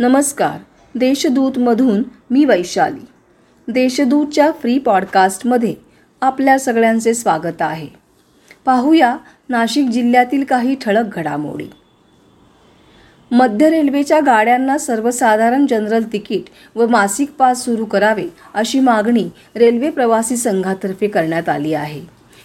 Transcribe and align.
नमस्कार. 0.00 0.58
देशदूतमधून 0.94 2.02
मी 2.30 2.44
वैशाली. 2.44 3.06
देशदूतच्या 3.72 4.50
फ्री 4.50 4.78
पॉडकास्टमध्ये 4.78 5.74
आपल्या 6.20 6.58
सगळ्यांचे 6.58 7.14
स्वागत 7.14 7.62
आहे. 7.62 7.86
पाहूया 8.64 9.16
नाशिक 9.48 9.88
जिल्ह्यातील 9.88 10.44
काही 10.44 10.74
ठळक 10.74 11.04
घडामोडी. 11.16 11.66
मध्य 13.30 13.70
रेल्वेच्या 13.70 14.20
गाड्यांना 14.20 14.78
सर्वसाधारण 14.78 15.66
जनरल 15.66 16.04
तिकीट 16.12 16.78
व 16.78 16.86
मासिक 16.86 17.30
पास 17.38 17.64
सुरू 17.64 17.84
करावे 17.84 18.26
अशी 18.54 18.80
मागणी 18.80 19.28
रेल्वे 19.56 19.90
प्रवासी 19.90 20.36
संघातर्फे 20.36 21.08
करण्यात 21.08 21.48
आली 21.48 21.74
आहे. 21.74 22.02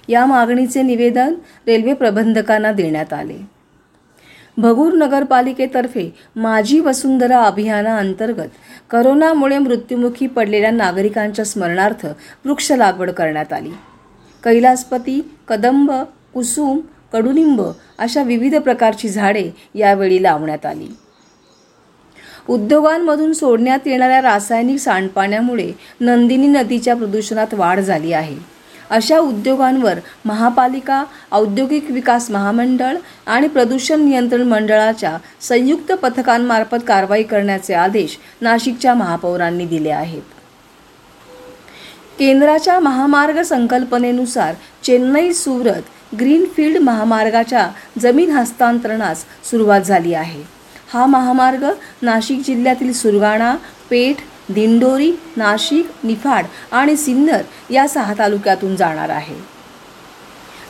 या 0.10 0.26
मागणीचे 0.26 0.82
निवेदन 0.82 1.34
रेल्वे 1.68 1.94
प्रबंधकांना 1.94 2.72
देण्यात 2.72 3.14
आले. 3.14 3.55
भगूर 4.58 4.94
नगरपालिकेतर्फे 4.94 6.14
माझी 6.36 6.80
वसुंधरा 6.80 7.42
अभियानाअंतर्गत 7.42 8.50
करोनामुळे 8.90 9.58
मृत्युमुखी 9.58 10.28
पडलेल्या 10.28 10.72
नागरिकांच्या 10.72 11.46
स्मरणार्थ 11.46 12.06
वृक्ष 12.46 12.72
लागवड 12.72 13.12
करण्यात 13.12 13.54
आली. 13.54 13.70
कैलासपती 14.44 15.32
कदंब 15.48 15.92
कुसुम 16.34 16.80
कडुनिंब 17.14 17.62
अशा 18.00 18.24
विविध 18.24 18.56
प्रकारची 18.56 19.10
झाडे 19.10 19.52
यावेळी 19.76 20.24
लावण्यात 20.24 20.66
आली. 20.66 20.88
उद्योगांमधून 22.50 23.34
सोडण्यात 23.34 23.88
येणाऱ्या 23.88 24.22
रासायनिक 24.22 24.80
सांडपाण्यामुळे 24.80 25.72
नंदिनी 26.00 26.48
नदीच्या 26.48 26.96
प्रदूषणात 26.96 27.54
वाढ 27.54 27.80
झाली 27.80 28.14
आहे. 28.14 28.55
अशा 28.90 29.18
उद्योगांवर 29.20 30.00
महापालिका 30.26 31.04
औद्योगिक 31.32 31.92
विकास 31.92 32.30
महामंडळ 32.32 32.98
आणि 33.26 33.48
प्रदूषण 33.48 34.02
नियंत्रण 34.02 34.42
मंडळाच्या 34.42 35.18
संयुक्त 35.42 35.92
पथकांमार्फत 35.92 36.86
कारवाई 36.88 37.24
करण्याचे 37.24 37.74
आदेश 37.74 38.18
नाशिकच्या 38.42 38.94
महापौरांनी 38.94 39.66
दिले 39.66 39.90
आहेत. 39.90 40.22
केंद्राच्या 42.20 42.80
महामार्ग 42.80 43.42
संकल्पनेनुसार 43.42 44.54
चेन्नई 44.84 45.34
सुरत 45.34 46.16
ग्रीनफील्ड 46.16 46.78
महामार्गाच्या 46.78 47.70
जमीन 48.00 48.32
हस्तांतरणास 48.32 49.24
सुरुवात 49.52 49.82
झाली 49.82 50.14
आहे. 50.14 50.44
हा 50.94 51.06
महामार्ग 51.06 51.66
नाशिक 52.02 52.42
जिल्ह्यातील 52.46 52.94
सुरगाणा 52.94 53.56
पेठ 53.90 54.16
दिंडोरी 54.50 55.12
नाशिक 55.38 55.90
निफाड 56.04 56.46
आणि 56.72 56.98
सिन्नर 56.98 57.42
या 57.70 57.88
सहा 57.88 58.14
तालुक्यातून 58.18 58.76
जाणार 58.76 59.10
आहे. 59.10 59.36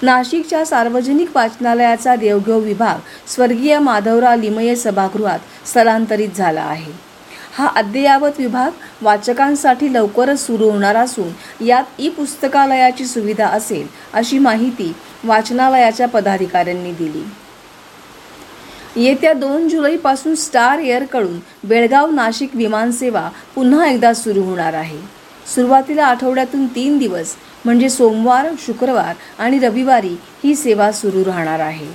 नाशिकच्या 0.02 0.66
सार्वजनिक 0.66 1.36
वाचनालयाचा 1.36 2.16
देवघेव 2.16 2.60
विभाग 2.60 3.30
स्वर्गीय 3.30 3.80
माधवराव 3.80 4.36
लिमये 4.36 4.76
सभागृहात 4.76 5.40
स्थलांतरित 5.68 6.30
झाला 6.36 6.62
आहे. 6.62 6.92
हा 7.54 7.68
अद्ययावत 7.68 8.40
विभाग 8.40 8.72
वाचकांसाठी 9.02 9.94
लवकरच 9.94 10.46
सुरू 10.46 10.70
होणार 10.70 10.96
असून 10.96 11.64
यात 11.66 11.84
ई 12.00 12.10
पुस्तकालयाची 12.10 13.06
सुविधा 13.06 13.48
असेल 13.48 13.88
अशी 14.14 14.40
माहिती 14.40 14.96
वाचनालयाच्या 15.24 16.08
पदाधिकाऱ्यांनी 16.08 16.92
दिली. 16.92 17.24
येत्या 18.96 19.34
दोन 19.34 19.68
जुलैपासून 19.70 20.36
स्टार 20.36 20.80
एअरकडून 20.80 21.40
बेळगाव 21.64 22.12
नाशिक 22.12 22.56
विमानसेवा 22.56 23.28
पुन्हा 23.56 23.88
एकदा 23.88 24.14
सुरू 24.14 24.44
होणार 24.44 24.74
आहे. 24.74 24.98
सुरुवातीला 25.56 26.06
आठवड्यातून 26.06 26.66
तीन 26.76 26.98
दिवस 26.98 27.36
म्हणजे 27.66 27.90
सोमवार 27.90 28.48
शुक्रवार 28.60 29.14
आणि 29.40 29.60
रविवारी 29.60 30.16
ही 30.44 30.56
सेवा 30.56 30.92
सुरू 30.92 31.26
राहणार 31.26 31.60
आहे. 31.60 31.88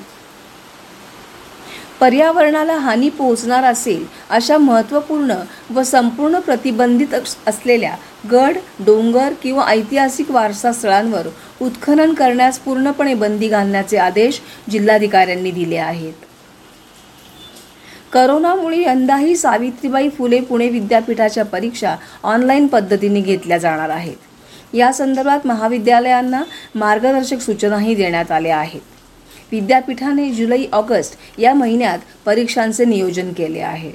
पर्यावरणाला 2.01 2.77
हानी 2.79 3.09
पोहोचणार 3.09 3.65
असेल 3.65 4.05
अशा 4.31 4.57
महत्त्वपूर्ण 4.59 5.35
व 5.75 5.83
संपूर्ण 5.83 6.39
प्रतिबंधित 6.39 7.15
असलेल्या 7.47 7.95
गड 8.33 8.59
डोंगर 8.87 9.33
किंवा 9.43 9.67
ऐतिहासिक 9.69 10.31
वारसा 10.31 10.73
स्थळांवर 10.73 11.29
उत्खनन 11.61 12.15
करण्यास 12.15 12.59
पूर्णपणे 12.59 13.15
बंदी 13.15 13.49
घालण्याचे 13.49 13.97
आदेश 13.97 14.41
जिल्हाधिकाऱ्यांनी 14.71 15.51
दिले 15.51 15.77
आहेत. 15.77 16.13
करोनामुळे 18.13 18.83
यंदाही 18.83 19.37
सावित्रीबाई 19.37 20.09
फुले 20.09 20.41
पुणे 20.41 20.69
विद्यापीठाच्या 20.69 21.45
परीक्षा 21.45 21.97
ऑनलाईन 22.23 22.67
पद्धतीने 22.67 23.21
घेतल्या 23.21 23.59
जाणार 23.59 23.89
आहेत. 23.89 24.17
या 24.75 24.93
संदर्भात 24.93 25.47
महाविद्यालयांना 25.47 26.43
मार्गदर्शक 26.75 27.41
सूचनाही 27.41 27.95
देण्यात 27.95 28.31
आल्या 28.31 28.59
आहेत. 28.59 28.81
विद्यापीठाने 29.53 30.31
जुलै 30.31 30.65
ऑगस्ट 30.73 31.41
या 31.41 31.55
महिन्यात 31.55 31.99
परीक्षांचे 32.25 32.85
नियोजन 32.85 33.33
केले 33.33 33.61
आहे. 33.61 33.93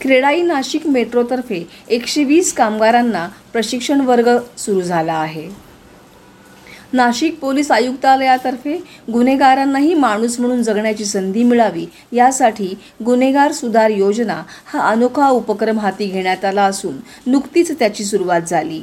क्रेडाई 0.00 0.42
नाशिक 0.42 0.86
मेट्रोतर्फे 0.86 1.68
एकशे 1.88 2.24
वीस 2.24 2.52
कामगारांना 2.52 3.28
प्रशिक्षण 3.52 4.00
वर्ग 4.00 4.38
सुरू 4.58 4.80
झाला 4.80 5.14
आहे. 5.14 5.69
नाशिक 6.92 7.38
पोलीस 7.40 7.70
आयुक्तालयातर्फे 7.70 8.76
गुन्हेगारांनाही 9.12 9.94
माणूस 9.94 10.38
म्हणून 10.40 10.62
जगण्याची 10.62 11.04
संधी 11.04 11.42
मिळावी 11.42 11.86
यासाठी 12.12 12.74
गुन्हेगार 13.06 13.52
सुधार 13.52 13.90
योजना 13.90 14.42
हा 14.66 14.88
अनोखा 14.90 15.28
उपक्रम 15.28 15.78
हाती 15.78 16.06
घेण्यात 16.06 16.44
आला 16.44 16.64
असून 16.64 16.96
नुकतीच 17.26 17.78
त्याची 17.78 18.04
सुरुवात 18.04 18.40
झाली. 18.40 18.82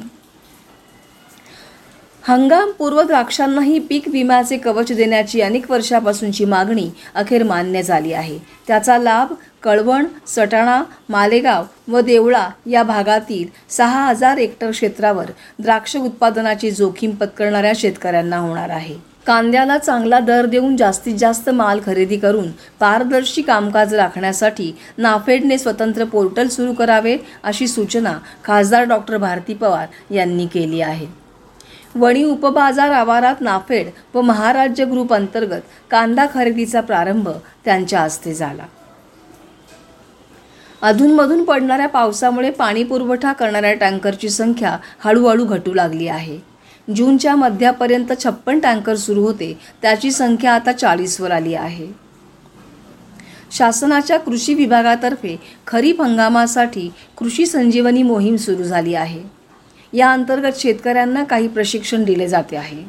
हंगामपूर्व 2.28 3.00
द्राक्षांनाही 3.02 3.78
पीक 3.78 4.08
विम्याचे 4.12 4.56
कवच 4.56 4.90
देण्याची 4.92 5.40
अनेक 5.40 5.70
वर्षापासूनची 5.70 6.44
मागणी 6.44 6.88
अखेर 7.14 7.42
मान्य 7.42 7.82
झाली 7.82 8.12
आहे. 8.12 8.36
त्याचा 8.66 8.96
लाभ 8.98 9.32
कळवण 9.62 10.06
सटाणा 10.26 10.82
मालेगाव 11.08 11.64
व 11.92 12.00
देवळा 12.00 12.46
या 12.70 12.82
भागातील 12.82 13.46
सहा 13.70 14.04
हजार 14.06 14.38
हेक्टर 14.38 14.70
क्षेत्रावर 14.70 15.30
द्राक्ष 15.58 15.96
उत्पादनाची 15.96 16.70
जोखीम 16.70 17.10
पत्करणाऱ्या 17.10 17.72
शेतकऱ्यांना 17.76 18.38
होणार 18.38 18.70
आहे. 18.70 18.94
कांद्याला 19.26 19.78
चांगला 19.78 20.18
दर 20.20 20.46
देऊन 20.46 20.76
जास्तीत 20.76 21.16
जास्त 21.18 21.48
माल 21.50 21.80
खरेदी 21.86 22.16
करून 22.16 22.50
पारदर्शी 22.80 23.42
कामकाज 23.42 23.94
राखण्यासाठी 23.94 24.72
नाफेडने 24.98 25.58
स्वतंत्र 25.58 26.04
पोर्टल 26.04 26.48
सुरू 26.48 26.72
करावे 26.72 27.16
अशी 27.42 27.68
सूचना 27.68 28.12
खासदार 28.44 28.84
डॉक्टर 28.84 29.16
भारती 29.16 29.54
पवार 29.54 30.14
यांनी 30.14 30.46
केली 30.46 30.80
आहे. 30.80 31.06
वणी 31.94 32.24
उपबाजार 32.24 32.90
आवारात 32.90 33.40
नाफेड 33.40 33.86
व 34.14 34.20
महाराज्य 34.20 34.84
ग्रुप 34.84 35.12
अंतर्गत 35.12 35.60
कांदा 35.90 36.26
खरेदीचा 36.34 36.80
प्रारंभ 36.80 37.28
त्यांच्या 37.64 38.00
हस्ते 38.00 38.34
झाला. 38.34 38.64
अधूनमधून 40.82 41.44
पडणाऱ्या 41.44 41.88
पावसामुळे 41.88 42.50
पाणी 42.50 42.84
पुरवठा 42.84 43.32
करणाऱ्या 43.32 43.72
टँकरची 43.74 44.28
संख्या 44.28 44.76
हळूहळू 44.98 45.44
घटू 45.44 45.74
लागली 45.74 46.08
आहे. 46.08 46.38
जूनच्या 46.96 47.36
मध्यापर्यंत 47.36 48.12
छप्पन 48.24 48.58
टँकर 48.58 48.94
सुरू 48.94 49.22
होते 49.22 49.58
त्याची 49.82 50.10
संख्या 50.10 50.52
आता 50.52 50.72
चाळीसवर 50.72 51.30
आली 51.30 51.54
आहे. 51.54 51.86
शासनाच्या 53.52 54.18
कृषी 54.18 54.54
विभागातर्फे 54.54 55.36
खरीप 55.66 56.02
हंगामासाठी 56.02 56.92
कृषी 57.16 57.46
संजीवनी 57.46 58.02
मोहीम 58.02 58.36
सुरू 58.36 58.62
झाली 58.62 58.94
आहे. 58.94 59.37
या 59.92 60.12
अंतर्गत 60.12 60.52
शेतकऱ्यांना 60.56 61.24
काही 61.24 61.48
प्रशिक्षण 61.48 62.04
दिले 62.04 62.28
जाते 62.28 62.56
आहे. 62.56 62.84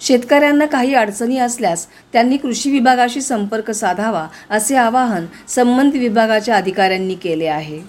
शेतकऱ्यांना 0.00 0.66
काही 0.66 0.94
अडचणी 0.94 1.38
असल्यास 1.38 1.86
त्यांनी 2.12 2.36
कृषी 2.36 2.70
विभागाशी 2.70 3.20
संपर्क 3.20 3.70
साधावा 3.70 4.28
असे 4.50 4.76
आवाहन 4.76 5.26
संबंधित 5.48 6.00
विभागाच्या 6.00 6.56
अधिकाऱ्यांनी 6.56 7.14
केले 7.14 7.46
आहे. 7.46 7.80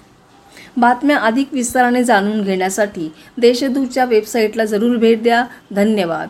बातम्या 0.76 1.16
अधिक 1.16 1.48
विस्ताराने 1.52 2.04
जाणून 2.04 2.42
घेण्यासाठी 2.42 3.12
देशदूतच्या 3.38 4.04
वेबसाईटला 4.04 4.64
जरूर 4.64 4.96
भेट 4.96 5.22
द्या. 5.22 5.44
धन्यवाद. 5.72 6.28